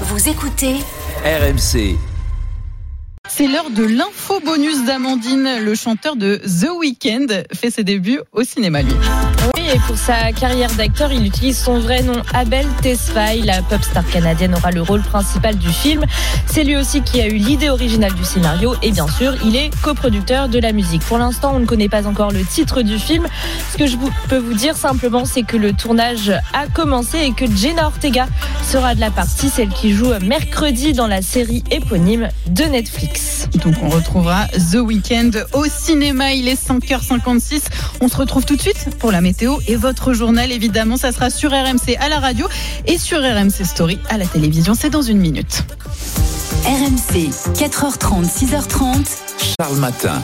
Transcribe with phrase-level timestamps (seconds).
[0.00, 0.80] Vous écoutez
[1.24, 2.13] RMC.
[3.36, 5.58] C'est l'heure de l'info bonus d'Amandine.
[5.60, 8.94] Le chanteur de The Weeknd fait ses débuts au cinéma, lui.
[9.56, 13.42] Oui, et pour sa carrière d'acteur, il utilise son vrai nom, Abel Tesfaye.
[13.42, 16.04] La pop star canadienne aura le rôle principal du film.
[16.46, 19.70] C'est lui aussi qui a eu l'idée originale du scénario et bien sûr, il est
[19.82, 21.02] coproducteur de la musique.
[21.02, 23.26] Pour l'instant, on ne connaît pas encore le titre du film.
[23.72, 23.96] Ce que je
[24.28, 28.28] peux vous dire simplement, c'est que le tournage a commencé et que Jenna Ortega
[28.62, 33.23] sera de la partie, celle qui joue mercredi dans la série éponyme de Netflix.
[33.62, 36.32] Donc on retrouvera The Weeknd au cinéma.
[36.32, 37.62] Il est 5h56.
[38.00, 40.52] On se retrouve tout de suite pour la météo et votre journal.
[40.52, 42.46] Évidemment, ça sera sur RMC à la radio
[42.86, 44.74] et sur RMC Story à la télévision.
[44.74, 45.64] C'est dans une minute.
[46.64, 49.06] RMC, 4h30, 6h30.
[49.58, 50.12] Charles Matin.